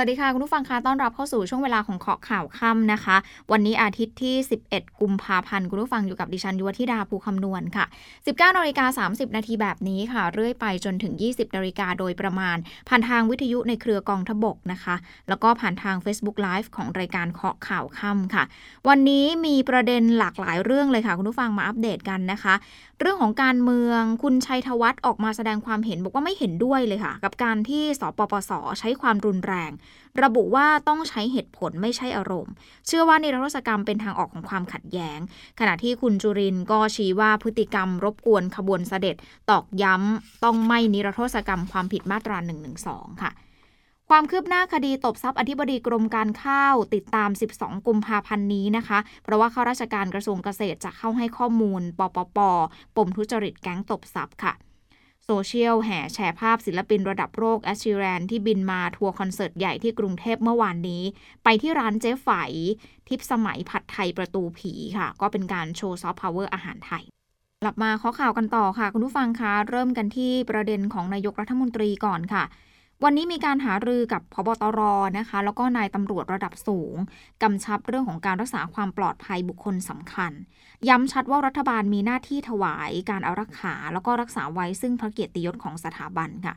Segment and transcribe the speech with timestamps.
[0.00, 3.16] วัสดีค่ะคุณผู้ฟังคะต้อนรับเข้าสู่ช่วงเวลาของเคาะข่าวค่ำนะคะ
[3.52, 4.34] วันนี้อาทิตย์ที่
[4.68, 7.84] 11 กุมภาพันธ์คุณผู้ฟังอยู่กับดิฉันยุวธิดาภูคำนวณค่ะ
[8.22, 12.56] 19นาฬิกา30 นาทีแบบนี้ค่ะ เรื่อยไปจนถึง 20นาฬิกาโดยประมาณ
[12.88, 14.96] ผ่านทางวิทยุในเครือกองทบกนะคะ
[15.28, 18.44] แล้วก็ผ่านทาง Facebook Live ของรายการเคาะข่าวค่ำค่ะ
[18.88, 22.54] วันนี้มีประเด็นหลากหลายเรื่องเลยค่ะ คุณผู้ฟังมาอัปเดตกันนะคะ
[23.00, 29.70] เรื่องของการเมืองคุณชัยธวัฒน์ออกมาแสดงความเห็นบอกว่าไม่เห็นด้วยเลยค่ะ กับการที่สปปส ใช้ความรุนแรง
[30.22, 32.52] ระบุว่าต้องใช้เหตุผลไม่ใช่อารมณ์
[32.86, 35.18] เชื่อว่านิรโทษกรรมเป็นทางออกของความขัดแย้ง
[35.58, 39.16] ขณะที่คุณจุรินก็ชี้ว่าพฤติกรรมรบกวนขบวนเสด็จ
[39.50, 42.70] ตอกย้ำต้องไม่นิรโทษกรรมความผิดมาตรา1นึ
[43.22, 43.32] ค่ะ
[44.08, 52.38] ความคืบหน้าคดีตบทรัพย์อธิบดีกรมการข้าวติดตาม 12 กุมภาพันธ์นี้นะคะ เพราะว่าข้าราชการกระทรวงเกษตรจะเข้าให้ข้อมูล ปปป
[52.96, 54.52] ปมทุจริตแก๊งตบทรัพย์ค่ะ
[55.30, 61.02] โซเชียลแห่แชร์ภาพศิลปินระดับโลกเอ็ด ชีแรนที่บินมาทัวร์คอนเสิร์ตใหญ่ที่กรุงเทพเมื่อวานนี้
[61.44, 62.52] ไปที่ร้านเจ๊ไฝ
[63.08, 67.04] ทิพสมัยผัดไทยประตูผีค่ะ ก็เป็นการโชว์ซอฟต์พาวเวอร์อาหารไทย
[67.62, 72.44] กลับมาเคาะข่าวกันต่อค่ะ คุณผู้ฟังคะเริ่มกันที่ประเด็นของนายกรัฐมนตรีก่อนค่ะ
[73.04, 74.80] วันนี้มีการหารือกับพบตร
[75.18, 76.94] นะคะ แล้วก็นายตำรวจระดับสูง
[77.42, 80.32] กำชับเรื่องของการรักษาความปลอดภัยบุคคลสำคัญ
[80.88, 86.54] ย้ำชัดว่ารัฐบาลมีหน้าที่ถวายการอารักขา แล้วก็รักษาไว้ซึ่งพระเกียรติยศของสถาบันค่ะ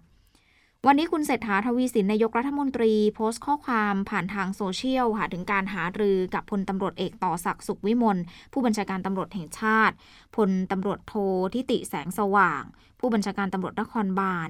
[0.87, 8.17] วันนี้คุณเศรษฐาทวีสินนายกรัฐมนตรี โพสต์ข้อความผ่านทางโซเชียลค่ะถึงการหารือกับพลตำรวจเอกต่อศักดิ์สุขวิมล
[8.53, 9.95] ผู้บัญชาการตำรวจแห่งชาติ
[10.35, 11.13] พลตำรวจโท
[11.53, 12.63] ทิติแสงสว่าง
[12.99, 14.49] ผู้บัญชาการตำรวจนครบาล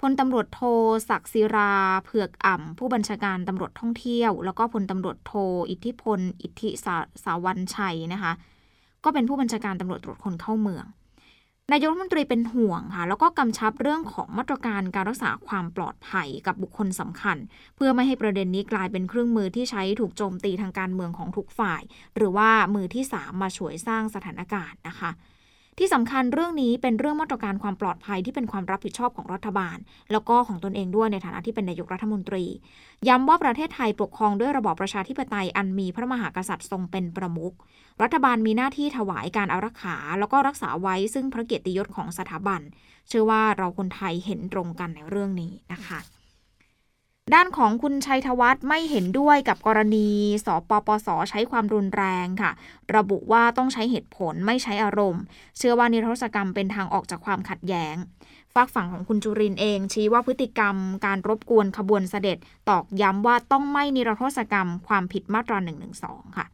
[0.00, 0.60] พลตำรวจโท
[1.08, 5.32] ศักดิ์ศิราเผือกอ่ำผู้บัญชาการตำรวจท่องเที่ยว แล้วก็พลตำรวจโท
[5.70, 8.32] อิทธิพล อิทธิสาสาวันชัยนะคะ
[9.04, 10.86] ก็เป็นผู้บัญชาการตำรวจตรวจคนเข้าเมือง
[11.72, 17.36] นายกรัฐมนตรีเป็นห่วงค่ะ แล้วก็กำชับเรื่องของมาตรการการรักษาความปลอดภัยกับบุคคลสำคัญ
[17.76, 21.82] เพื่อไม่ให้ประเด็นนี้กลายเป็นเครื่องมือที่ใช้ถูกโจมตีทางการเมืองของทุกฝ่าย
[22.16, 25.10] หรือว่ามือที่สามมาช่วยสร้างสถานการณ์นะคะ
[25.78, 29.76] ที่สำคัญเรื่องนี้เป็นเรื่องมาตรการความปลอดภัยที่เป็นความรับผิดชอบของรัฐบาล
[30.12, 32.44] แล้วก็ของตนเองด้วยในฐานะที่เป็นนายกรัฐมนตรี
[33.08, 37.54] ย้ำว่าประเทศไทยปกครองด้วยระบอบประชาธิปไตยอันมีพระมหากษัตริย์ทรงเป็นประมุข
[38.02, 42.60] รัฐบาลมีหน้าที่ถวายการอารักขา แล้วก็รักษาไว้ซึ่งพระเกียรติยศของสถาบัน
[43.08, 46.00] เชื่อว่าเราคนไทยเห็นตรงกันในเรื่องนี้นะคะ
[47.34, 50.08] ด้านของคุณชัยธวัฒน์ไม่เห็นด้วยกับกรณี
[50.46, 52.52] สปปส ใช้ความรุนแรงค่ะ
[52.96, 55.22] ระบุว่าต้องใช้เหตุผลไม่ใช้อารมณ์
[55.58, 57.96] เชื่อว่านิรโทษกรรมเป็นทางออกจากความขัดแย้ง
[58.54, 62.38] ฝากฝั่งของคุณจุรินเอง ชี้ว่าพฤติกรรมการรบกวนขบวนเสด็จ
[62.68, 65.88] ตอกย้ำว่าต้องไม่นิรโทษกรรมความผิดมาตรา1นึ
[66.36, 66.46] ค่ะ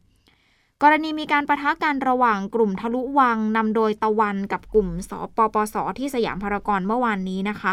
[0.83, 7.71] กรณีมีการประทะกันระหว่างกลุ่มทะลุวังนำโดยตะวันกับกลุ่มสปปส ที่สยามพารากอนเมื่อวานนี้นะคะ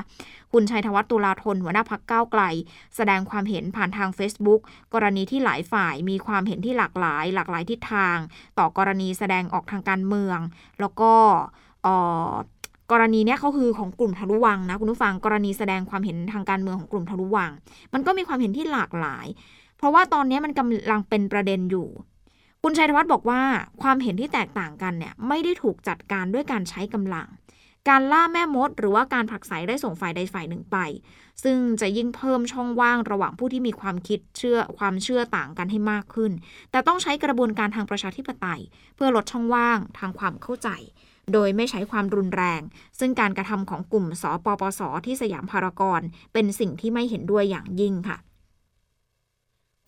[0.53, 2.43] คุณชัยธวัฒน์ตุลาธนหัวหน้าพักก้าวไกล
[2.97, 4.61] แสดงความเห็นผ่านทาง Facebook
[4.95, 8.17] กรณีที่หลายฝ่ายมีความเห็นที่หลากหลาย หลากหลายทิศทาง
[8.59, 10.39] ต่อกรณีแสดงออกทางการเมือง
[10.81, 11.13] แล้วก็
[12.93, 17.51] กรณีเนี้ยเขาคือของกลุ่มทะลุวังนะคุณผู้ฟังกรณีแสดงความเห็นทางการเมืองของกลุ่มทะลุวัง
[17.95, 19.27] มันก็มีความเห็นที่หลากหลาย
[19.79, 21.89] เพราะว่าตอนนี้มันกำลังเป็นประเด็นอยู่
[22.65, 23.43] คุณชัยธวัฒน์บอกว่า
[23.83, 27.29] ความเห็นที่แตกต่างกันเนี่ยไม่ได้ถูกจัดการด้วยการใช้กำลัง
[27.89, 30.77] การล่าแม่มด หรือว่าการผลักไสได้ส่งฝ่ายใดฝ่ายหนึ่งไป
[31.45, 36.33] ซึ่งจะยิ่งเพิ่มช่องว่างระหว่างผู้ที่มีความคิดเชื่อความเชื่อต่างกันให้มากขึ้น
[36.71, 38.61] แต่ต้องใช้กระบวนการทางประชาธิปไตย
[38.97, 40.69] เพื่อลดช่องว่างทางความเข้าใจ
[41.33, 42.61] โดยไม่ใช้ความรุนแรง
[42.99, 46.03] ซึ่งการกระทำของกลุ่มสปปส ที่สยามพารากอน
[46.33, 48.19] เป็นสิ่งที่ไม่เห็นด้วยอย่างยิ่งค่ะ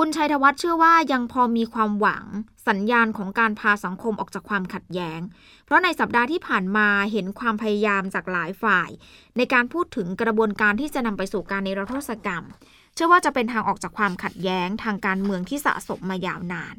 [0.00, 2.24] คุณชัยธวัฒน์เชื่อว่ายังพอมีความหวัง
[2.68, 5.20] สัญญาณของการพาสังคมออกจากความขัดแย้ง
[5.64, 8.90] เพราะในสัปดาห์ที่ผ่านมาเห็นความพยายามจากหลายฝ่าย
[9.36, 12.44] ในการพูดถึงกระบวนการที่จะนำไปสู่การนิรโทษกรรม
[12.94, 16.74] เชื่อว่าจะเป็นทางออกจากความขัดแย้งทางการเมืองที่สะสมมายาวนาน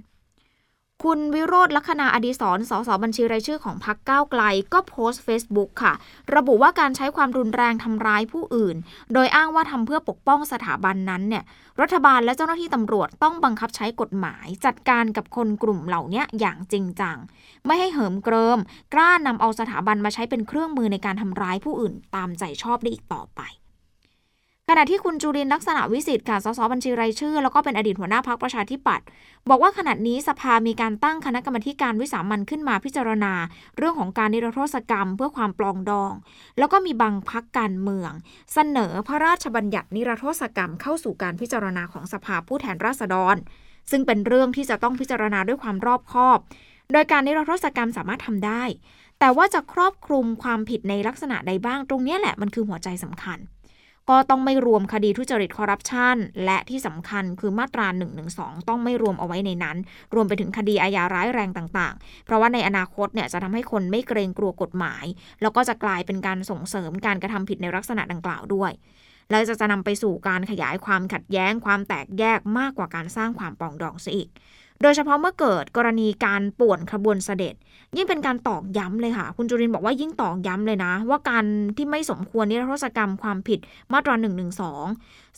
[1.10, 4.44] คุณวิโรธลัคนาอดีศรสสบัญชีรายชื่อของพรรคก้าวไกล
[4.74, 5.94] ก็โพสต์ Facebook ค่ะ
[6.36, 8.76] ระบุว่าการใช้ความรุนแรงทำร้ายผู้อื่น
[9.14, 11.44] โดยอ้างว่าทำเพื่อปกป้องสถาบันนั้นเนี่ย
[11.82, 17.18] รัฐบาลและเจ้าหน้าที่ตำรวจต้องบังคับใช้กฎหมาย จัดการกับคนกลุ่มเหล่านี้อย่างจริงจัง
[17.66, 18.60] ไม่ให้เหิมเกริม
[18.94, 23.42] กล้านำเอาสถาบันมาใช้เป็นเครื่องมือในการทำร้ายผู้อื่นตามใจชอบได้อีกต่อไป
[24.70, 29.06] ขณะที่คุณจุรินลักษณะวิสิทธิ์ค่ะ สสบัญชีรายชื่อ แล้วก็เป็นอดีตหัวหน้าพักประชาธิปัตย์
[29.50, 33.34] บอกว่าขณะนี้สภามีการตั้งคณะกรรมการวิสามันขึ้นมาพิจารณา
[33.78, 36.14] เรื่องของการนิรโทษกรรม เพื่อความปลองดอง
[36.58, 38.12] แล้วก็มีบางพักการเมือง
[38.54, 43.36] เสนอพระราชบัญญัตินิรโทษกรรมเข้าสู่การพิจารณาของสภาผู้แทนราษฎร
[43.92, 46.40] ซึ่งเป็นเรื่องที่จะต้องพิจารณาด้วยความรอบคอบ
[46.92, 48.64] โดยการนิรโทษกรรมสามารถทำได้
[49.20, 53.40] แต่ว่าจะครอบคลุมความผิดในลักษณะใดบ้างตรงนี้แหละมันคือหัวใจสำคัญ
[54.10, 58.06] ก็ต้องไม่รวมคดีทุจริตคอร์รัปชันและที่สำคัญคือมาตรา1นึ
[58.68, 59.78] ต้องไม่รวมเอาไว้ในนั้น
[60.16, 65.06] รวมไปถึงคดีอาญาร้ายแรงต่างๆ เพราะว่าในอนาคตเนี่ยจะทำให้คนไม่เกรงกลัวกฎหมาย
[65.42, 68.72] แล้วก็จะกลายเป็นการส่งเสริมการกระทำผิดในลักษณะดังกล่าวด้วย
[69.32, 74.30] แล้วจะจะนำไปสู่การขยายความขัดแย้งความแตกแยกมากกว่าการสร้างความปองดองซะอีก
[74.82, 77.56] โดยเฉพาะเมื่อเกิดกรณีการป่วนขบวนเสด็จ
[77.96, 81.46] ยิ่งเป็นการตอกย้ำเลยค่ะ คุณจุรินบอกว่ายิ่งตอกย้ำเลยนะ ว่าการ
[81.78, 83.60] ที่ไม่สมควรนิรโทษกรรมความผิด
[83.94, 84.46] มาตรา1นึ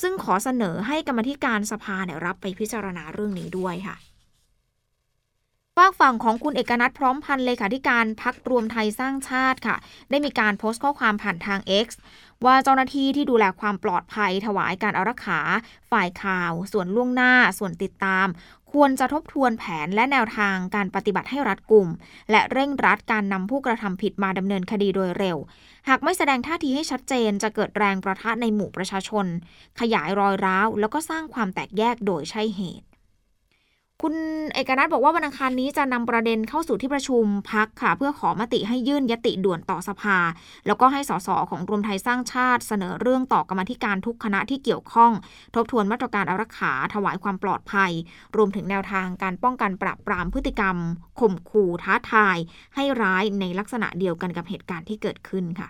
[0.01, 3.97] ซึ่งขอเสนอให้กรรมธิการสภาเนี่ยรับไปพิจารณาเรื่องนี้ด้วยค่ะ
[5.81, 9.75] ฝากฝั่งของคุณเอกนัทพร้อมพันธ์เลขาธิการพักรวมไทยสร้างชาติค่ะ
[10.09, 11.87] ได้มีการโพสต์ข้อความผ่านทาง X
[12.45, 15.39] ว่าเจ้าหน้าที่ที่ดูแลความปลอดภัยถวายการอารักขา
[15.91, 18.27] ฝ่ายข่าว ส่วนล่วงหน้า ส่วนติดตาม
[18.81, 21.87] ควรจะทบทวนแผนและแนวทางการปฏิบัติให้รัดกุม
[22.31, 25.37] และเร่งรัดการนำผู้กระทำผิดมาดำเนินคดีโดยเร็ว
[25.89, 29.25] หากไม่แสดงท่าทีให้ชัดเจนจะเกิดแรงประทะในหมู่ประชาชน
[29.79, 32.85] ขยายรอยร้าว แล้วก็สร้างความแตกแยกโดยใช่เหตุ
[34.03, 34.15] คุณ
[34.53, 40.17] เอกนัทบอกว่าวันอังคารนี้จะนำประเด็นเข้าสู่ที่ประชุมพักค่ะ เพื่อขอมติให้ยื่นยติด่วนต่อสภา
[40.67, 45.11] แล้วก็ให้สสของรวมไทยสร้างชาติ เสนอเรื่องต่อกรรมธิการทุกคณะที่เกี่ยวข้อง
[45.55, 47.91] ทบทวนมาตรการอารักขาถวายความปลอดภัย
[48.35, 50.77] รวมถึงแนวทางการป้องกันปราบปรามพฤติกรรม
[51.19, 52.37] ข่มขู่ท้าทาย
[52.75, 55.69] ให้ร้ายในลักษณะเดียวกันกับเหตุการณ์ที่เกิดขึ้นค่ะ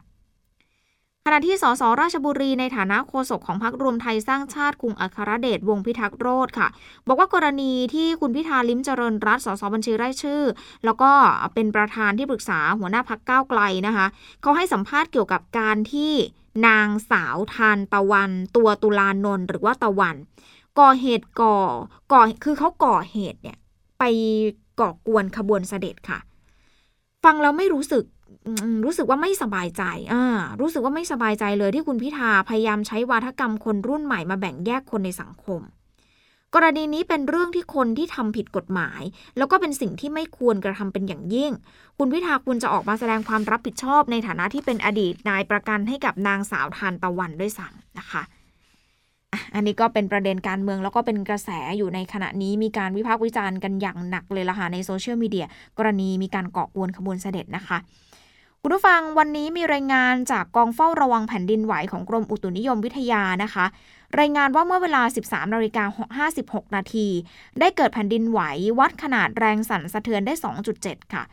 [1.30, 6.68] ขณะที่สสราชบุรีในฐานะโฆษกของพรรครวมไทยสร้างชาติคุงอัครเดชวงพิทักษ์โรธค่ะ
[7.08, 10.42] บอกว่ากรณีที่คุณพิธาลิ้มเจริญรัตสสบัญชีไร้ชื่อ
[10.86, 11.12] แล้วก็
[11.54, 14.06] เป็นประธานที่ปรึกษาหัวหน้าพักก้าวไกลนะคะ
[14.42, 16.14] เขาให้สัมภาษณ์เกี่ยวกับการที่
[16.68, 20.16] นางสาวทานตะวัน ตัวตุลานนท์หรือว่าตะวัน
[20.80, 21.58] ก่อเหตุก่อ
[22.12, 23.58] ก่อคือเขาก่อเหตุเนี่ย
[24.00, 24.04] ไป
[24.80, 26.20] ก่อกวนขบวนเสด็จค่ะ
[27.24, 28.04] ฟังแล้วไม่รู้สึก
[28.86, 29.84] รู้สึกว่าไม่สบายใจ
[30.14, 30.26] อ่า
[30.62, 35.62] รู้สึกว่าไม่สบายใจเลยที่คุณพิธาพยายามใช้วาทกรรมคนรุ่นใหม่มาแบ่งแยกคนในสังคม
[36.56, 39.02] กรณีนี้เป็นเรื่องที่คนที่ทำผิดกฎหมาย
[39.38, 41.52] แล้วก็เป็นสิ่งที่ไม่ควรกระทำเป็นอย่างยิ่ง
[41.98, 48.24] คุณพิธาควรจะออกมาแสดงความรับผิดชอบในฐานะที่เป็นอดีตนายประกันให้กับนางสาวทานตะวันด้วยซ้ำนะคะ
[49.56, 55.46] อันนี้ก็เป็นประเด็นการเมืองแล้วก็เป็นกระแสอยู่ในขณะนี้มีการวิพากษ์วิจารณ์กันอย่างหนักเลยล่ะค่ะในโซเชียลมีเดีย
[55.78, 57.78] กรณีมีการเกาะกวนขบวนเสด็จนะคะ
[58.62, 63.66] คุณผู้ฟังวันนี้มีรายงานจากกองเฝ้าระวังแผ่นดินไหวของกรมอุตุนิยมวิทยานะคะ
[64.20, 67.08] รายงานว่าเมื่อเวลา 13นาฬิกา56 นาที
[67.60, 68.42] ได้เกิดแผ่นดินไหว
[68.80, 70.34] วัดขนาดแรงสั่นสะเทือนได้
[70.74, 71.24] 2.7 ค่ะ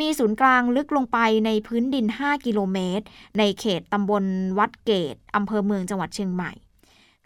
[0.00, 3.04] มีศูนย์กลางลึกลงไปในพื้นดิน 5 กิโลเมตร
[3.38, 4.24] ในเขตตำบล
[4.58, 6.52] วัดเกตอำเภอเมืองจังหวัดเชียงใหม่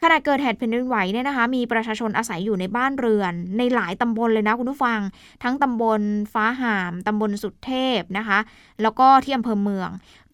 [0.03, 5.01] ขณะเกิดเหตุแผ่นดินไหวเนี่ยนะคะ มีประชาชนอาศัยอยู่ในบ้านเรือน ในหลายตำบลเลยนะคุณผู้ฟัง
[5.43, 6.01] ทั้งตำบล
[6.33, 8.39] ฟ้าหามตำบลสุดเทพนะคะ
[8.83, 9.89] แล้วก็ที่อำเภอเมือง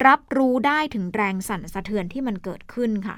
[0.07, 3.17] รับรู้ได้ถึงแรงสั่นสะเทือนที่มันเกิดขึ้นค่ะ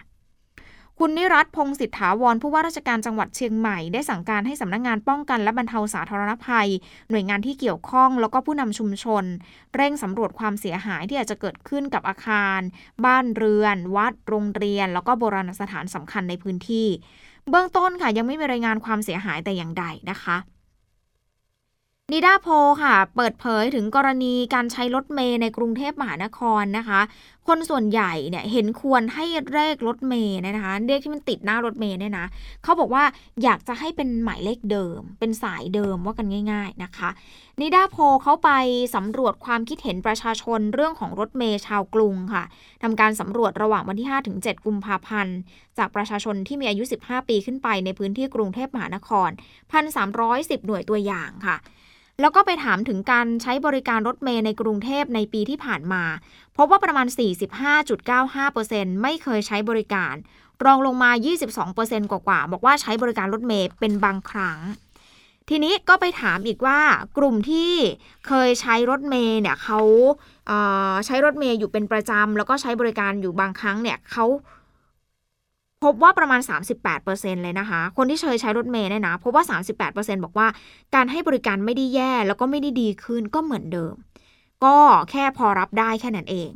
[0.99, 6.69] คุณนิรัตพงศิษฐาวรผู้ว่าราชการจังหวัดเชียงใหม่ ได้สั่งการให้สำนักงงานป้องกันและบรรเทาสาธารณภัย
[7.09, 9.23] หน่วยงานที่เกี่ยวข้องแล้วก็ผู้นำชุมชน
[9.75, 12.59] เร่งสำรวจความเสียหายที่อาจจะเกิดขึ้นกับอาคาร
[13.05, 16.87] บ้านเรือน วัด โรงเรียน แล้วก็โบราณสถานสำคัญในพื้นที่
[17.49, 20.37] เบื้องต้นค่ะยังไม่มีรายงานความเสียหายแต่อย่างใดนะคะ
[22.11, 22.47] นิดาโพ
[22.83, 27.01] ค่ะ เปิดเผยถึงกรณีการใช้รถเมย์ในกรุงเทพมหานครนะคะ
[27.47, 32.27] คนส่วนใหญ่เนี่ยเห็นควรให้เลขรถเมย์นะคะเลขที่มันติดหน้ารถเมย์เนี่ยนะ
[32.63, 33.03] เขาบอกว่า
[33.43, 37.09] อยากจะให้เป็นหมายเลขเดิม เป็นสายเดิมว่ากันง่าย ๆนะคะ
[37.59, 38.49] นิดาโพเขาไป
[38.95, 42.43] สำรวจความคิดเห็นประชาชนเรื่องของรถเมย์ชาวกรุงค่ะ
[42.83, 45.37] ทำการสำรวจระหว่างวันที่ 5-7 กุมภาพันธ์
[45.77, 49.29] จากประชาชนที่มีอายุ 15 ปีขึ้นไปในพื้นที่กรุงเทพมหานคร
[49.93, 51.57] 1,310 หน่วยตัวอย่างค่ะ
[52.21, 56.03] แล้วก็ไปถามถึงการใช้บริการรถเมย์ในกรุงเทพในปีที่ผ่านมา
[56.57, 57.07] พบว่าประมาณ
[57.85, 60.13] 45.95%ไม่เคยใช้บริการ
[60.65, 61.11] รองลงมา
[61.61, 64.59] 22%กว่าๆ บอกว่าใช้บริการรถเมย์เป็นบางครั้ง
[65.49, 66.79] ทีนี้ก็ไปถามอีกว่า
[67.17, 67.73] กลุ่มที่
[68.27, 69.79] เคยใช้รถเมย์เนี่ยเขา
[71.05, 74.25] ใช้รถเมย์อยู่เป็นประจำแล้วก็ใช้บริการอยู่บางครั้งเนี่ยเขา
[75.83, 76.41] พบว่าประมาณ
[76.91, 79.43] 38%เลยนะคะ คนที่เคยใช้รถเมล์เนี่ยนะ พบว่า
[79.89, 80.47] 38%บอกว่า
[80.95, 83.95] การให้บริการไม่ได้แย่ แล้วก็ไม่ได้ดีขึ้นก็เหมือนเดิม
[84.63, 84.77] ก็
[85.11, 86.49] แค่พอรับได้แค่นั้นเอง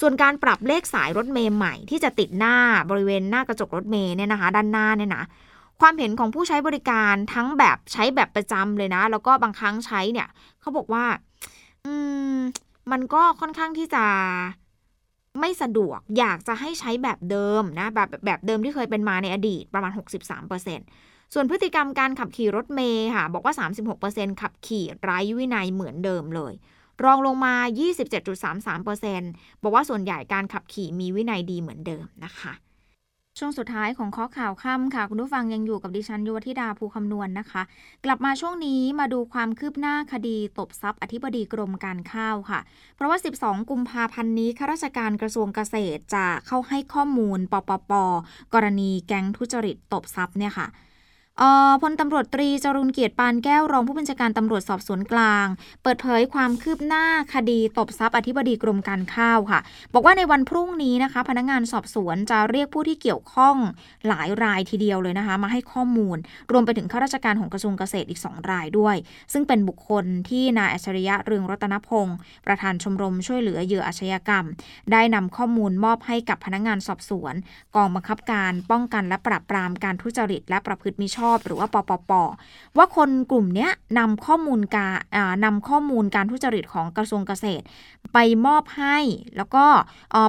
[0.00, 2.56] ส่วนการปรับเลขสายรถเมล์ใหม่ที่จะติดหน้า
[2.90, 5.24] บริเวณหน้ากระจกรถเมล์เนี่ยนะคะ ด้านหน้าเนี่ยนะ
[5.80, 10.28] ความเห็นของผู้ใช้บริการทั้งแบบใช้แบบประจำเลยนะ แล้วก็บางครั้งใช้เนี่ย
[10.60, 11.04] เขาบอกว่า
[11.84, 11.92] อื
[12.34, 12.36] ม
[12.92, 14.04] มันก็ค่อนข้างที่จะ
[15.40, 20.68] ไม่สะดวกอยากจะให้ใช้แบบเดิมนะแบบแบบเดิมที่เคยเป็นมาในอดีตประมาณ 63%ส
[21.34, 23.54] ส่วนพฤติกรรมการขับขี่รถเมย์ค่ะ บอกว่า
[23.98, 26.52] 36%ขับขี่ไร้วินัยเหมือนเดิมเลย
[27.04, 27.54] รองลงมา
[28.38, 32.52] 27.33%บอกว่าส่วนใหญ่การขับขี่มีวินัยดีเหมือนเดิมนะคะ
[33.38, 37.62] ช่วงสุดท้ายของข้อข่าวค่ำค่ะ คุณผู้ฟังยังอยู่กับดิฉันยุวธิดาภูคำนวณนนะคะ
[38.04, 42.60] กลับมาช่วงนี้มาดูความคืบหน้าคดีตบทรัพย์อธิบดีกรมการข้าวค่ะ
[42.96, 47.92] เพราะว่า 12 กุมภาพันธ์นี้ข้าราชการกระทรวงเกษตรจะเข้าให้ข้อมูลปปป
[48.54, 50.66] กรณีแก๊งทุจริตตบทรัพย์เนี่ยค่ะ
[51.82, 55.46] พลตำรวจตรีจรุนเกียรติปานแก้วรองผู้บัญชาการตำรวจสอบสวนกลาง
[55.82, 59.60] เปิดเผยความคืบหน้าคดีตบทรัพย์อธิบดีกรมการข้าวค่ะ
[59.94, 63.56] บอกว่าในวันพรุ่งนี้นะคะ พนักงานสอบสวนจะเรียกผู้ที่เกี่ยวข้อง
[64.08, 66.16] หลายรายทีเดียวเลยนะคะ มาให้ข้อมูล
[66.52, 68.96] รวมไปถึงข้าราชการของกระทรวงเกษตรอีก 2 รายด้วย
[69.32, 74.44] ซึ่งเป็นบุคคลที่นายอัจฉริยะเรืองรัตนพงศ์ประธานชมรมช่วยเหลือเหยื่ออาชญากรรม
[74.92, 77.34] ได้นำข้อมูลมอบให้กับพนักงานสอบสวน
[77.76, 82.12] กองบังคับการป้องกันและปราบปรามการทุจริตและประพฤติมิชอบหรือว่าปปป
[82.76, 84.96] ว่าคนกลุ่มนี้นำข้อมูลการ
[85.44, 87.64] นำข้อมูลการทุจริตของกระทรวงเกษตร
[88.12, 88.98] ไปมอบให้
[89.36, 89.64] แล้วก็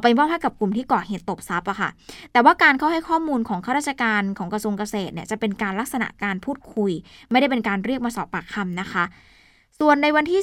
[0.04, 1.90] ไปมอบให้กับกลุ่มที่ก่อเหตุตบทรัพย์อะค่ะ
[2.32, 6.92] แต่ว่าการเข้าให้ข้อมูลของข้าราชการของกระทรวงเกษตรเนี่ยจะเป็นการลักษณะการพูดคุย
[7.32, 9.04] ไม่ได้เป็นการเรียกมาสอบปากคำนะคะ
[9.82, 10.42] ส่วนในวันที่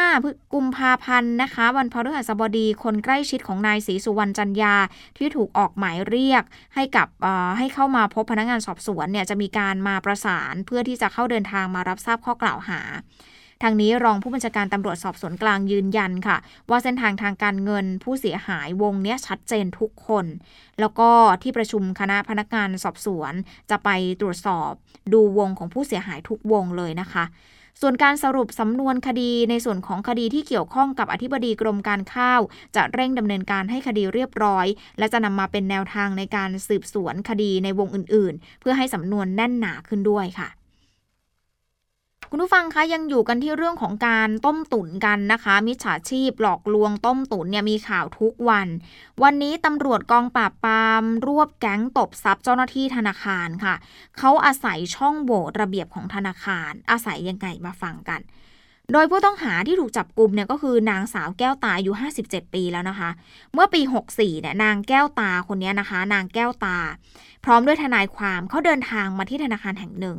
[0.00, 4.74] 15 กุมภาพันธ์นะคะ วันพฤหัสบดีคนใกล้ชิดของนายศรีสุวรรณจันยา
[5.18, 6.42] ที่ถูกออกหมายเรียก
[6.74, 7.08] ให้กับ
[7.58, 12.80] ให้เข้ามาพบพนักงานสอบสวนเนี่ยจะมีการมาประสานเพื่อที่จะเข้าเดินทางมารับทราบข้อกล่าวหา
[13.62, 16.36] ทางนี้รองผู้บัญชาการตำรวจสอบสวนกลางยืนยันค่ะ
[16.70, 20.26] ว่าเส้นทางทางการเงินผู้เสียหายวงนี้ชัดเจนทุกคน
[20.80, 21.08] แล้วก็
[21.42, 23.32] ที่ประชุมคณะพนักงานสอบสวน
[23.70, 23.88] จะไป
[24.20, 24.70] ตรวจสอบ
[25.12, 27.26] ดูวงของผู้เสียหายทุกวงเลยนะคะ
[27.82, 32.40] ส่วนการสรุปสำนวนคดีในส่วนของคดีที่เกี่ยวข้องกับอธิบดีกรมการข้าว
[32.76, 34.66] จะเร่งดำเนินการให้คดีเรียบร้อย
[34.98, 40.59] และจะนำมาเป็นแนวทางในการสืบสวนคดีในวงอื่น ๆ เพื่อให้สำนวนแน่นหนาขึ้นด้วยค่ะ
[42.32, 48.68] คุณผู้ฟังคะยังอยู่กันที่เรื่องของการต้มตุ๋นกันนะคะ มิจฉาชีพหลอกลวงต้มตุ๋นเนี่ยมีข่าวทุกวัน
[49.22, 53.74] วันนี้ตำรวจกองปราบปรามรวบแก๊งตบทรัพย์เจ้าหน้าที่ธนาคารค่ะ
[54.18, 58.20] เขาอาศัยช่องโหว่ระเบียบของธนาคาร อาศัยยังไงมาฟังกัน
[58.92, 63.10] โดยผู้ต้องหาที่ถูกจับกลุ่มเนี่ยก็คือนางสาวแก้วตาอายุ 57 ปีแล้วนะคะ
[63.54, 63.80] เมื่อปี
[64.12, 66.78] 64เนี่ยนางแก้วตาคนนี้นะคะ นางแก้วตา
[67.44, 70.16] พร้อมด้วยทนายความเขาเดินทางมาที่ธนาคารแห่งหนึ่ง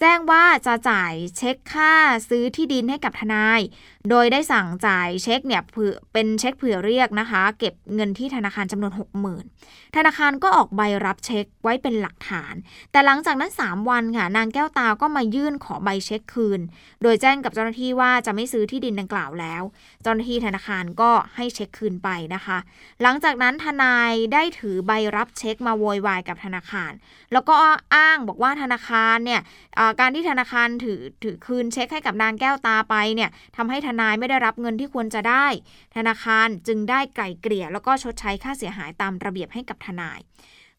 [0.00, 1.92] แจ้งว่าจะจ่ายเช็คค่า
[2.28, 3.60] ซื้อที่ดินให้กับทนาย
[4.10, 5.62] โดยได้สั่งจ่ายเช็คเนี่ย
[6.12, 8.92] เป็นเช็คเผื่อเรียกนะคะ เก็บเงินที่ธนาคารจำนวน
[9.44, 12.54] 60,000 ธนาคารก็ออกใบรับเช็คไว้เป็นหลักฐาน
[12.92, 16.60] แต่หลังจากนั้น 3 วันค่ะ นางแก้วตาก็มายื่นขอใบเช็คคืน
[17.02, 19.62] โดยแจ้งกับเจ้าหน้าที่ว่าจะไม่ซื้อที่ดินดังกล่าวแล้ว
[20.02, 22.58] เจ้าหน้าที่ธนาคารก็ให้เช็คคืนไปนะคะ
[23.02, 26.92] หลังจากนั้นทนายได้ถือใบรับเช็คมาโวยวายกับธนาคาร
[27.32, 27.54] แล้วก็
[27.94, 29.40] อ้างบอกว่าธนาคารเนี่ย
[30.00, 35.46] การที่ธนาคารถือถือคืนเช็คให้กับนางแก้วตาไปเนี่ยทำให้ทนายไม่ได้รับเงินที่ควรจะได้
[35.96, 40.20] ธนาคารจึงได้ไก่เกลี่ย แล้วก็ชดใช้ค่าเสียหายตามระเบียบให้กับทนาย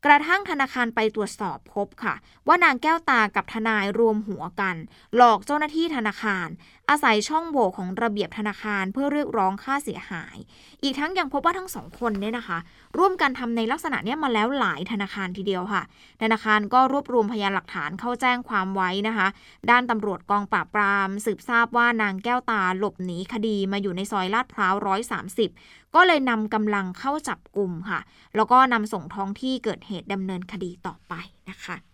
[0.06, 2.16] กระทั่งธนาคารไปตรวจสอบพบค่ะ
[2.48, 4.75] ว่านางแก้วตากับทนายรวมหัวกัน
[5.16, 6.48] หลอกเจ้าหน้าที่ธนาคาร
[6.89, 10.38] อาศัยช่องโหว่ของระเบียบธนาคารเพื่อเรียกร้องค่าเสียหาย
[10.84, 12.58] อีกทั้งยังพบว่าทั้งสองคนเนี่ยนะคะ
[12.98, 15.84] ร่วมกันทำในลักษณะนี้มาแล้วหลายธนาคารทีเดียวค่ะ
[16.22, 19.27] ธนาคารก็รวบรวมพยานหลักฐานเข้าแจ้งความไว้นะคะ
[19.69, 25.50] ด้านตำรวจกองปราบปราม สืบทราบว่านางแก้วตาหลบหนีคดีมาอยู่ในซอยลาดพร้าวร้อยสามสิบ
[25.96, 28.00] ก็เลยนำกำลังเข้าจับกลุ่มค่ะ
[28.36, 31.13] แล้วก็นำส่งท้องที่เกิดเหตุดำเนินคดีต่อไป
[31.50, 31.88] นะคะ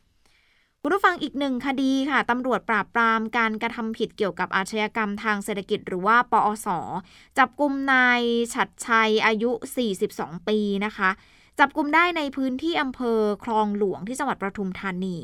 [0.87, 6.67] คุณผู้ฟังอีกหนึ่งคดีค่ะตำรวจปราบปรามการกระทำผิดเกี่ยวกับอาชญากรรมทางเศรษฐกิจหรือว่าปอส
[7.37, 8.21] จับกลุ่มนาย
[8.53, 9.51] ฉัดชัยอายุ
[9.99, 11.09] 42 ปีนะคะ
[11.59, 15.15] จับกลุ่มได้ในพื้นที่อำเภอคลองหลวงที่จังหวัดประทุมธานี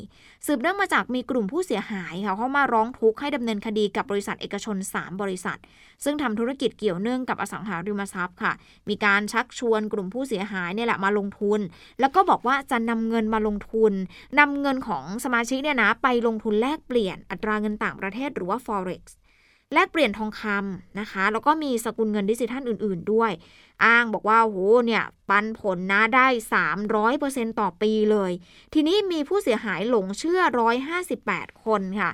[0.46, 5.58] สืบเนื่องมาจากมีกลุ่มผู้เสียหายค่ะเขามาร้องทุกข์ให้ดำเนินคดีกับบริษัทเอกชน 3 บริษัท
[6.04, 8.52] ซึ่งทำธุรกิจเกี่ยวเนื่องกับอสังหาริมทรัพย์ค่ะ
[8.88, 11.60] มีการชักชวนกลุ่มผู้เสียหายเนี่ยแหละมาลงทุน
[12.00, 13.92] แล้วก็บอกว่าจะนำเงินมาลงทุน
[14.38, 19.02] นำเงินของสมาชิกเนี่ยนะไปลงทุนแลกเปลี่ยนอัตราเงินต่างประเทศหรือว่า forex
[19.72, 23.32] แลกเปลี่ยนทองคำนะคะ แล้วก็มีสกุลเงินดิจิทัลอื่น ๆ ด้วย
[23.84, 26.26] อ้างบอกว่าโหเนี่ยปันผลนะได้
[26.92, 28.32] 300%ต่อปีเลย
[28.74, 30.40] ทีนี้มีผู้เสียหายหลงเชื่อ
[31.02, 32.10] 158 คนค่ะ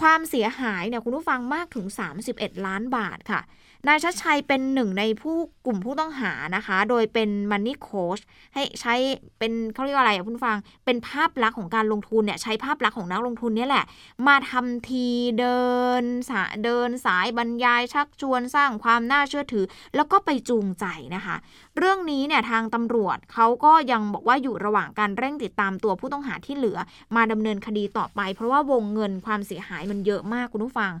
[0.00, 1.86] ความเสียหายเนี่ยคุณผู้ฟังมากถึง
[2.26, 3.40] 31 ล้านบาทค่ะ
[3.88, 8.18] นายชัดชัยเป็นหนึ่งในผู้กลุ่มผู้ต้องหานะคะ โดยเป็นมันนี่โคช
[8.54, 8.94] ให้ใช้
[9.38, 13.84] เป็นเขาเรียกว่าอะไรอะคุณฟัง เป็นภาพลักษณ์ของการลงทุนเนี่ยใช้ภาพลักษณ์ของนักลงทุนนี่แหละ
[14.26, 15.06] มาทำที
[15.40, 15.60] เดิ
[16.00, 19.64] นสาเดินสายบรรยายชักชวนสร้างความน่าเชื่อถือ
[19.96, 21.36] แล้วก็ไปจูงใจนะคะ
[21.76, 26.78] เรื่องนี้เนี่ยทางตำรวจเขาก็ยังบอกว่าอยู่ระหว่างการเร่งติดตามตัวผู้ต้องหาที่เหลือ
[27.16, 30.92] มาดำเนินคดีต่อไป เพราะว่าวงเงินความเสียหายมันเยอะมากคุณผู้ฟัง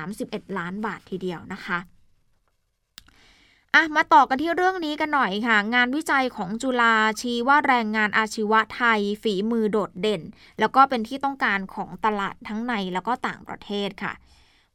[0.00, 1.78] 31 ล้านบาททีเดียวนะคะ
[3.74, 10.22] อะมาต่อกันที่เรื่องนี้กันหน่อยค่ะ งานวิจัยของจุฬาชี้ว่าแรงงานอาชีวะไทยฝีมือโดดเด่น
[10.60, 14.12] แล้วก็เป็นที่ต้องการของตลาดทั้งในแล้วก็ต่างประเทศค่ะ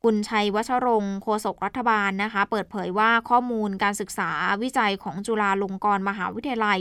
[0.03, 4.29] กุลชัยวัชรงค์โฆษกรัฐบาลนะคะ เปิดเผยว่าข้อมูลการศึกษา
[4.63, 6.79] วิจัยของจุฬาลงกรณ์มหาวิทยาลัย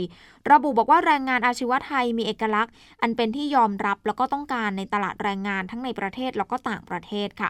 [0.51, 7.49] ระบุบอกว่าแรงงานอาชีวะไทยมีเอกลักษณ์ อันเป็นที่ยอมรับแล้วก็ต้องการในตลาดแรงงานทั้งในประเทศแล้วก็ต่างประเทศค่ะ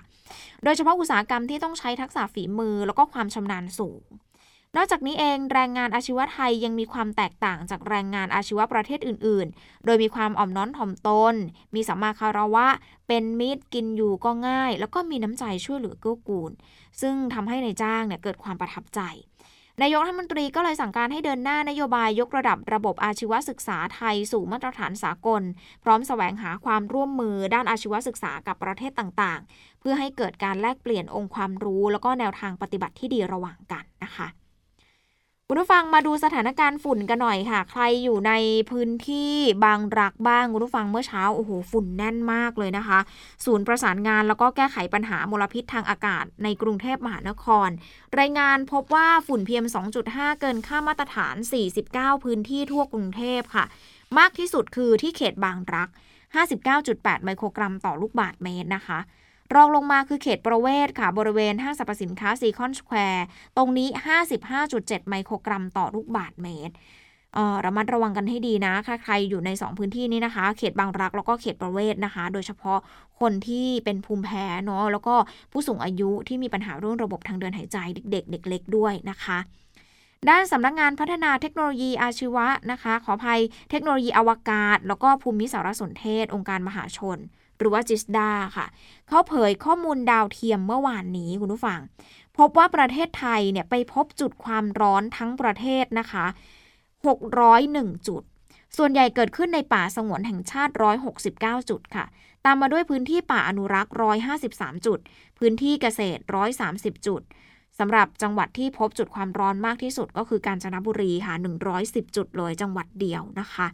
[0.64, 4.04] โดยเฉพาะอุตสาหกรรมที่ต้องใช้ทักษะฝีมือแล้วก็ความชำนาญสูง
[4.78, 11.36] นอกจากนี้เองแรงงานอาชีวะไทยยังมีความแตกต่างจากแรงงานอาชีวะประเทศอื่น ๆ โดยมีความอ่อมน้อมถ่อมตน
[11.76, 12.68] มีสัมมาคารวะ
[13.08, 16.52] เป็นมิตรกินอยู่ก็ง่าย แล้วก็มีน้ำใจช่วยเหลือเกื้อกูล
[17.02, 19.00] ซึ่งทำให้ในจ้างเนี่ยเกิดความประทับใจ
[19.82, 25.42] นายกรัฐมนตรีก็เลยสั่งการให้เดินหน้านโยบายยกระดับระบบอาชีวศึกษาไทยสู่มาตรฐานสากล
[25.84, 34.28] พร้อมแสวงหาความร่วมมือด้านอาชีวศึกษากับประเทศต่างๆ เพื่อให้เกิดการแลกเปลี่ยนองค์ความรู้ แล้วก็แนวทางปฏิบัติที่ดีระหว่างกันนะคะ
[35.50, 38.34] คุณผู้ฟังมาดูสถานการณ์ฝุ่นกันหน่อยค่ะ ใครอยู่ใน
[38.72, 39.34] พื้นที่
[39.66, 43.00] บางรักบ้างคุณผู้ฟังเมื่อเช้าโอ้โหฝุ่นแน่นมากเลยนะคะ
[43.46, 47.70] ศูนย์ประสานงานแล้วก็แก้ไขปัญหามลพิษทางอากาศในกรุงเทพมหานคร
[48.20, 49.66] รายงานพบว่าฝุ่น PM
[50.04, 51.36] 2.5 เกินค่ามาตรฐาน
[51.80, 53.66] 49 พื้นที่ทั่วกรุงเทพค่ะ
[54.18, 55.90] มากที่สุดคือที่เขตบางรัก
[56.58, 59.00] 59.8 ไมโครกรัมต่อลูกบาศก์เมตรนะคะ
[59.56, 63.26] รองลงมาคือเขตประเวศค่ะ บริเวณห้างสรรพสินค้าซีคอนสแควร์
[63.58, 63.88] ตรงนี้
[64.50, 66.76] 55.7 ไมโครกรัมต่อลูกบาทเมตร
[67.66, 72.80] ระมัดระวังกันให้ดีนะถ้าใครอยู่ใน 2 พื้นที่นี้นะคะ เขตบางรักแล้วก็เขตประเวศนะคะ โดยเฉพาะ
[73.20, 75.16] คนที่เป็นภูมิแพ้เนาะแล้วก็
[75.52, 77.78] ผู้สูงอายุที่มีปัญหาเรื่องระบบทางเดินหายใจ
[78.12, 79.38] เด็ก ๆ เด็กเล็กด้วยนะคะ
[80.30, 87.18] ด้านสำนักงงานพัฒนาเทคโนโลยีอาชีวะนะคะ ขออภัยเทคโนโลยีอวกาศ แล้วก็ภูมิสารสนเทศ องค์การมหาชน
[87.58, 88.66] หรือว่าจิสดาค่ะ
[89.08, 91.80] เขาเผยข้อมูลดาวเทียมเมื่อวานนี้คุณผู้ฟัง
[92.38, 96.26] พบว่าประเทศไทยเนี่ยไปพบจุดความร้อนทั้งประเทศนะคะ
[97.36, 98.24] 601 จุด
[98.78, 100.74] ส่วนใหญ่เกิดขึ้นในป่าสงวนแห่งชาติ
[101.22, 102.06] 169 จุดค่ะ
[102.46, 103.94] ตามมาด้วยพื้นที่ป่าอนุรักษ์
[104.40, 105.00] 153 จุด
[105.40, 106.22] พื้นที่เกษตร
[106.66, 107.22] 130 จุด
[107.80, 111.34] สำหรับจังหวัดที่พบจุดความร้อนมากที่สุดก็คือกาญจนบุรีค่ะ
[111.76, 113.68] 110 จุดเลยจังหวัดเดียวนะคะ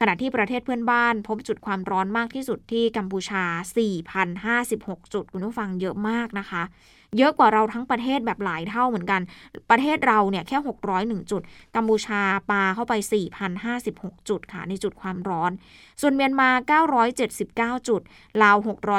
[0.00, 3.44] ขณะที่ประเทศเพื่อนบ้าน พบจุดความร้อนมากที่สุดที่กัมพูชา
[4.64, 6.62] 4,056 จุดคุณผู้ฟังเยอะมากนะคะ
[7.18, 9.20] เยอะกว่าเราทั้งประเทศแบบหลายเท่าเหมือนกัน
[9.70, 10.58] ประเทศเราเนี่ยแค่
[10.94, 11.42] 601 จุด
[11.76, 12.92] กัมพูชาปาเข้าไป
[13.56, 15.52] 4,056 จุดค่ะในจุดความร้อน
[16.00, 16.48] ส่วนเมียนมา
[17.18, 18.00] 979 จุด
[18.42, 18.56] ลาว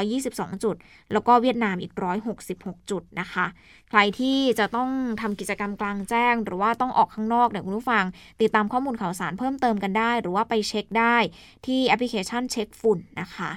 [0.08, 0.76] 622 จุด
[1.12, 1.94] แล้วก็เวียดนามอีก
[2.42, 3.46] 166 จุดนะคะ
[3.90, 4.90] ใครที่จะต้อง
[5.22, 8.06] ทำกิจกรรมกลางแจ้ง หรือว่าต้องออกข้างนอกเนี่ยคุณผู้ฟัง
[8.42, 11.18] ติดตามข้อมูลข่าวสารเพิ่มเติมกันได้ หรือว่าไปเช็คได้
[11.66, 13.52] ที่แอปพลิเคชันเช็คฝุ่นนะคะ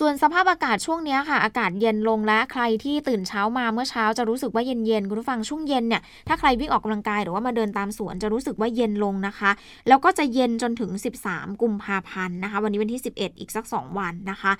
[0.00, 9.50] ส่วนสภาพอากาศช่วงนี้ค่ะ อากาศเย็นลงแล้วใครที่ตื่นเช้ามาเมื่อเช้าจะรู้สึกว่าเย็นๆคุณผู้ฟังช่วงเย็นเนี่ยถ้าใครวิ่งออกกำลังกายหรือว่ามาเดินตามสวนจะรู้สึกว่าเย็นลงนะคะ
[9.88, 10.90] แล้วก็จะเย็นจนถึง
[11.26, 14.52] 13 กุมภาพันธ์นะคะ วันนี้วันที่ 11 อีกสัก 2 วันนะคะ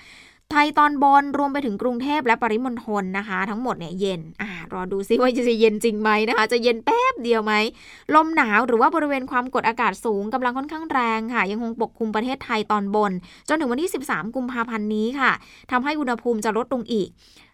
[0.52, 7.54] ไทยตอนบนรวมไปถึงกรุงเทพและปริมณฑลนะคะ ทั้งหมดเนี่ยเย็นอ่ารอดูซิว่าจะเย็นจริงไหมนะคะ จะเย็นแป๊บเดียวไหม
[8.14, 13.12] ลมหนาวหรือว่าบริเวณความกดอากาศสูงกำลังค่อนข้างแรงค่ะ ยังคงปกคลุมประเทศไทยตอนบน
[13.48, 15.32] จนถึงวันที่ 13 กุมภาพันธ์นี้ค่ะ
[15.70, 17.08] ทำให้อุณหภูมิจะลดลงอีก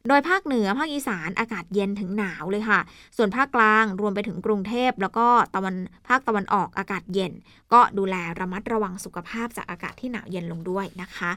[0.09, 2.81] โดยภาคเหนือภาคอีสานอากาศเย็นถึงหนาวเลยค่ะ
[3.17, 5.77] ส่วนภาคกลางรวมไปถึงกรุงเทพแล้วก็ตะวัน
[6.09, 7.33] ภาคตะวันออกอากาศเย็น
[7.73, 11.31] ก็ดูแลระมัดระวังสุขภาพจากอากาศที่หนาวเย็นลงด้วยนะคะ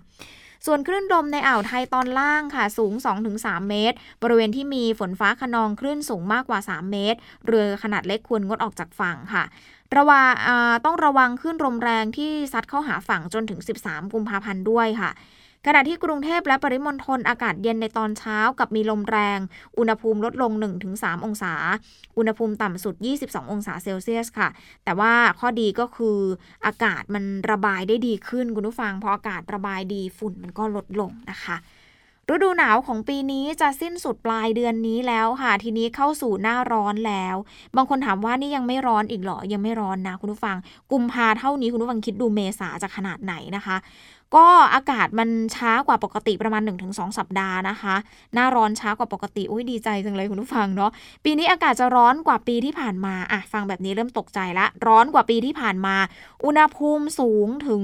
[0.65, 2.93] ส่วนคลื่นลมในอ่าวไทยตอนล่างค่ะสูง
[3.31, 9.43] 2-3 เมตร บริเวณที่มีฝนฟ้าขนองคลื่นสูงมากกว่า 3 เมตร เรือขนาดเล็กควรงดออกจากฝั่งค่ะ
[9.95, 10.21] ระวา
[10.85, 15.11] ต้องระวังคลื่นลมแรงที่ซัดเข้าหาฝั่งจนถึง 13 กุมภาพันธ์ด้วยค่ะ
[15.67, 19.39] ขณะที่กรุงเทพและปริมณฑลอากาศเย็นในตอนเช้ากับมีลมแรง
[19.77, 20.51] อุณหภูมิลดลง
[20.89, 21.53] 1-3 องศา
[22.17, 24.49] อุณหภูมิต่ำสุด 22 องศาเซลเซียสค่ะ
[24.83, 26.17] แต่ว่าข้อดีก็คือ
[26.65, 31.55] อากาศมันระบายได้ดีขึ้นคุณผู้ฟังพออากาศระบายดีฝุ่นมันก็ลดลงนะคะ
[32.31, 37.35] ฤดูหนาวของปีนี้จะสิ้นสุดปลายเดือนนี้แล้วค่ะ ทีนี้เข้าสู่หน้าร้อนแล้ว
[37.75, 40.57] บางคนถามว่านี่ยังไม่ร้อนอีกเหรอ ยังไม่ร้อนนะคุณผู้ฟัง
[40.91, 43.75] กุมภาเท่านี้คุณผู้ฟังคิดดูเมษาจะขนาดไหนนะคะ
[44.35, 47.95] ก็อากาศมันช้ากว่าปกติประมาณ 1-2 สัปดาห์นะคะ
[48.33, 50.91] หน้าร้อนช้ากว่าปกติอุ้ยดีใจจังเลยคุณผู้ฟังเนาะ
[51.25, 55.95] ปีนี้อากาศจะร้อนกว่าปีที่ผ่านมาอะฟังแบบนี้เริ่มตกใจละ ร้อนกว่าปีที่ผ่านมา
[56.45, 57.81] อุณหภูมิสูงถึง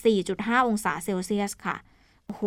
[0.00, 1.76] 44.5 องศาเซลเซียสค่ะ
[2.26, 2.42] โอ้โห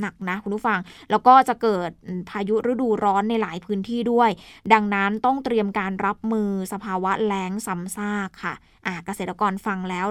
[0.00, 0.78] หนักนะคุณผู้ฟัง
[1.10, 1.90] แล้วก็จะเกิด
[2.30, 4.30] พายุฤดูร้อนในหลายพื้นที่ด้วย
[4.72, 8.54] ดังนั้นต้องเตรียมการรับมือสภาวะแล้งซ้ำซากค่ะ
[8.86, 10.08] อะเกษตรกรฟังแล้ว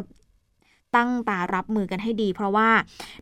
[0.95, 2.69] ตั้งตารับมือกันให้ดี เพราะว่า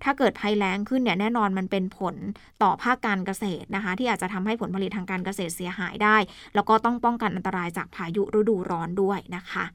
[0.03, 2.15] ถ้าเกิดภัยแล้งขึ้นเนี่ยแน่นอนมันเป็นผล
[2.63, 6.17] ต่อภาคการเกษตรนะคะ ที่อาจจะทำให้ผลผลิตทางการเกษตรเสียหายได้
[6.55, 9.65] แล้วก็ต้องป้องกันอันตรายจากพายุฤดูร้อนด้วยนะคะ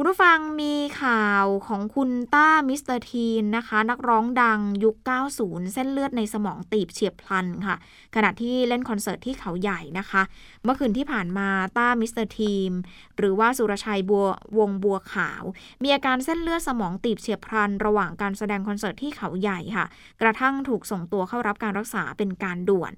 [0.00, 4.96] คุณผู้ฟังมีข่าวของคุณต้ามิสเตอร์ทีมนะคะ นักร้องดังยุค
[5.34, 7.76] 90 เส้นเลือดในสมองตีบเฉียบพลันค่ะ
[8.14, 10.22] ขณะที่เล่นคอนเสิร์ตที่เขาใหญ่นะคะ
[10.64, 12.70] เมื่อคืนที่ผ่านมาต้ามิสเตอร์ทีม
[13.16, 14.26] หรือว่าสุรชัยบัว
[14.58, 15.42] วงบัวขาว
[15.82, 19.86] มีอาการเส้นเลือดสมองตีบเฉียบพลัน ระหว่างการแสดงคอนเสิร์ตที่เขาใหญ่ค่ะ
[20.20, 22.92] กระทั่งถูกส่งตัวเข้ารับการรักษาเป็นการด่วน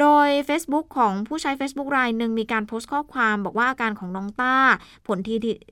[0.00, 4.56] โดย Facebook ของผู้ใช้ Facebook รายหนึ่งมีการโพสต์ข้อความบอกว่าอาการของน้องต้า
[5.06, 5.18] ผล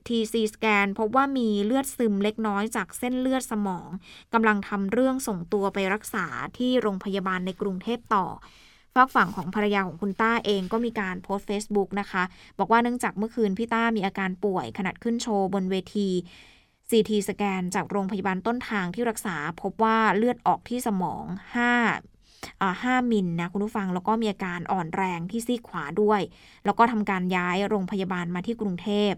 [0.07, 3.89] CT scan พบว่ามีเลือดซึมเล็กน้อยจากเส้นเลือดสมอง
[4.33, 6.25] กำลังทำเรื่องส่งตัวไปรักษา
[6.57, 8.25] ที่โรงพยาบาลในกรุงเทพต่อ
[8.95, 12.23] ฝากฝั่งของภรรยาของคุณต้าเองก็มีการโพสต์ Facebook นะคะ
[12.59, 16.09] บอกว่าเนื่องจากเมื่อคืนพี่ต้ามีอาการป่วยขณะขึ้นโชว์บนเวที
[16.89, 22.16] CT สแกนจากโรงพยาบาลต้นทางที่รักษาพบว่าเลือดออกที่สมอง 5
[22.83, 26.21] 5 มิลนะคุณผู้ฟังแล้วก็มีอาการอ่อนแรงที่ซีกขวาด้วย
[26.65, 29.11] แล้วก็ทำการย้ายโรงพยาบาลมาที่กรุงเทพ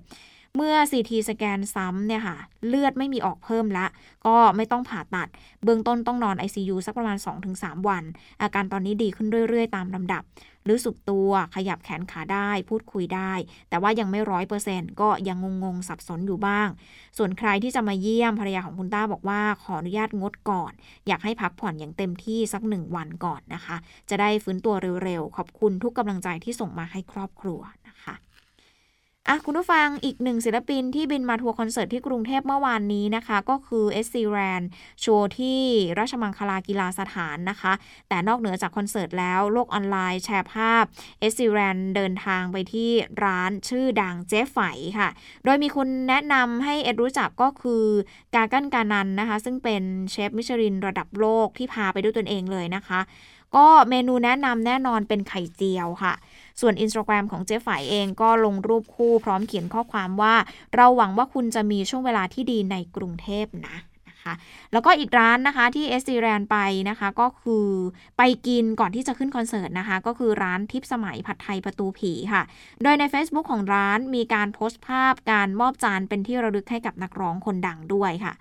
[0.56, 3.86] เมื่อ CT สแกนซ้ำเนี่ยค่ะ เลือดไม่มีออกเพิ่มละ
[4.26, 5.28] ก็ไม่ต้องผ่าตัด
[5.64, 7.18] เบื้องต้นต้องนอน ICU สักประมาณ
[7.54, 8.04] 2-3 วัน
[8.42, 10.24] อาการตอนนี้ดีขึ้นเรื่อย ๆ ตามลำดับ
[10.70, 13.34] รู้สึกตัวขยับแขนขาได้ พูดคุยได้
[13.70, 16.68] แต่ว่ายังไม่ร้อยเปอร์เซ็นต์ก็ยังงง ๆ สับสนอยู่บ้าง
[17.18, 20.72] ส่วนใครที่จะมาเยี่ยมภรรยาของคุณต้าบอกว่าขออนุญาตงดก่อน
[21.08, 23.78] อยากให้พักผ่อนอย่างเต็มที่สักหนึ่งวันก่อนนะคะ
[24.10, 27.89] จะได้ฟื้นตัวเร็วๆขอบคุณทุกกำลังใจที่ส่งมาให้ครอบครัวนะ
[29.32, 34.62] อะคุณผู้ฟังอีกหนึ่งศิลปินที่บินมาทัวร์คอนเสิร์ตที่กรุงเทพเมื่อวานนี้นะคะ ก็คือ เอ็ด ชีแรน
[35.02, 35.62] โชว์ที่
[36.00, 37.74] ราชมังคลากีฬาสถานนะคะ
[38.10, 40.84] แต่นอกเหนือจากคอนเสิร์ตแล้วโลกออนไลน์แชร์ภาพ
[41.32, 42.92] เอ็ด ชีแรน เดินทางไปที่
[43.24, 44.58] ร้านชื่อดังเจ๊ไฝ
[45.00, 45.10] ค่ะ
[45.44, 47.84] โดยมีคุณแนะนำให้เอ็ดรู้จักก็คือ
[48.36, 53.00] กากั้น อนันต์นะคะ ซึ่งเป็นเชฟมิชลินระดับโลกที่พาไปด้วยตนเองเลยนะคะ
[53.56, 56.14] ก็เมนูแนะนำแน่นอนเป็นไข่เจียวค่ะ
[56.62, 60.36] ส่วน Instagram ของเจ๊ฝ่ายเองก็ลงรูปคู่พร้อมเขียนข้อความว่า
[60.76, 64.36] เราหวังว่าคุณจะมีช่วงเวลาที่ดีในกรุงเทพนะะ
[64.72, 66.58] แล้วก็อีกร้านนะคะที่เอสซีแรนไป
[66.90, 67.68] นะคะก็คือ
[68.18, 72.42] ไปกินก่อนที่จะขึ้นคอนเสิร์ตนะคะ ก็คือร้านทิพสมัยผัดไทยประตูผีค่ะ
[72.84, 78.34] โดยใน Facebook ของร้านมีการโพสต์ภาพการมอบจานเป็นที่ระลึกให้กับนักร้องคนดังด้วยค่ะ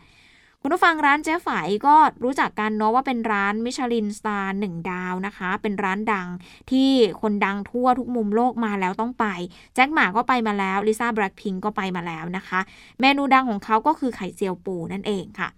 [0.62, 6.28] คุณผู้ฟังร้านเจ๊ไฝก็รู้จักกันเนาะว่าเป็นร้านมิชลินสตาร์หนึ่งดาวนะคะ เป็นร้านดัง
[6.70, 6.90] ที่
[7.22, 9.26] คนดังทั่วทุกมุมโลกมาแล้วต้องไป
[9.74, 12.60] แจ็คหมาก็ไปมาแล้วลิซ่าแบล็กพิงก์ก็ไปมาแล้วนะคะ
[13.00, 15.48] เมนูดังของเขาก็คือไข่เจียวปูนั่นเองค่ะ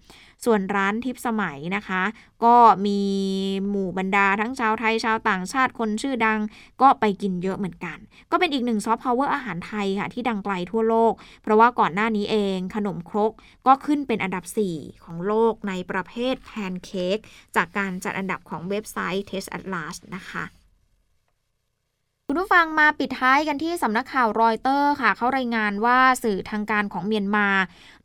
[0.45, 2.03] ส่วนร้านทิพสมัยนะคะ
[2.45, 3.01] ก็มี
[3.69, 6.41] หมู่บรรดาทั้งชาวไทยชาวต่างชาติคนชื่อดัง
[6.83, 7.99] ก็ไปกินเยอะเหมือนกัน
[8.31, 13.33] ก็เป็นอีกหนึ่งซอฟต์พาวเวอร์อาหารไทยค่ะที่ดังไกลทั่วโลก เพราะว่าก่อนหน้านี้เองขนมครก
[13.67, 17.19] ก็ขึ้นเป็นอันดับ 4 ของโลกในประเภทแพนเค้ก
[17.57, 20.45] จากการจัดอันดับของเว็บไซต์ Taste Atlas นะคะ
[22.33, 27.47] คุณผู้ฟังมาปิดท้ายกันที่สำนักข่าวรอยเตอร์ค่ะ เขารายงานว่าสื่อทางการของเมียนมา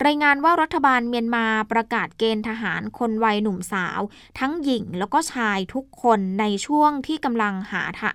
[0.06, 4.00] รายงานว่ารัฐบาลเมียนมาประกาศเกณฑ์ทหารคนวัยหนุ่มสาว
[4.40, 8.10] ทั้งหญิงแล้วก็ชายทุกคนในช่วงที่กำลังหาทา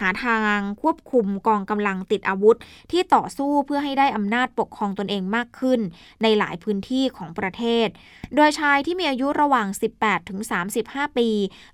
[0.00, 2.56] หาทางควบคุมกองกำลังติดอาวุธ
[2.90, 5.80] ที่ต่อสู้เพื่อให้ได้อำนาจปกครองตนเองมากขึ้น
[6.22, 7.88] ในหลายพื้นที่ของประเทศ
[8.34, 10.40] โดยชายที่มีอายุระหว่าง 18ถึง
[10.80, 11.28] 35 ปี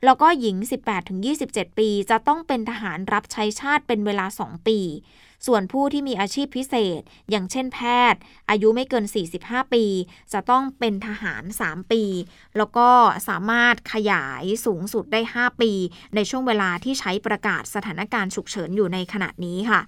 [0.05, 1.19] แล้วก็หญิง 18ถึง
[1.51, 4.79] 27 ปี จะต้องเป็นทหารรับใช้ชาติเป็นเวลา 2 ปี
[5.47, 7.79] ส่วนผู้ที่มีอาชีพพิเศษ อย่างเช่นแพ
[8.13, 9.05] ทย์ อายุไม่เกิน
[9.39, 9.85] 45 ปี
[10.33, 12.03] จะต้องเป็นทหาร 3 ปี
[12.57, 12.89] แล้วก็
[13.29, 15.73] สามารถขยายสูงสุดได้ 5 ปี
[16.15, 19.81] ในช่วงเวลาที่ใช้ประกาศสถานการณ์ฉุกเฉินอยู่ในขณะนี้ค่ะ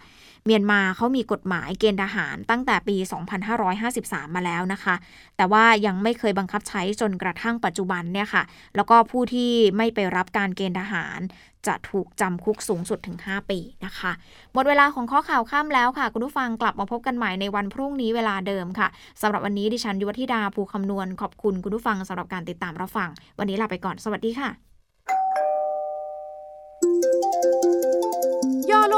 [0.46, 2.96] เมียนมาเขามีกฎหมายเกณฑ์ทหารตั้งแต่ปี
[3.66, 4.94] 2553 มาแล้วนะคะ
[5.36, 8.42] แต่ว่ายังไม่เคยบังคับใช้จนกระทั่งปัจจุบันเนี่ยค่ะ
[8.76, 11.20] แล้วก็ผู้ที่ไม่ไปรับการเกณฑ์ทหาร
[11.66, 14.12] จะถูกจำคุกสูงสุดถึง 5 ปีนะคะ
[14.52, 18.88] หมดเวลาของข้อข่าวข้ามแล้วค่ะ คุณผู้ฟังกลับมาพบกันใหม่ในวันพรุ่งนี้เวลาเดิมค่ะ
[19.22, 24.71] สำหรับวันนี้ดิฉันยุวธิดาภูคำนวณขอบคุณคุณผู้ฟังสำหรับการติดตามรับฟัง วันนี้ลาไปก่อนสวัสดีค่ะ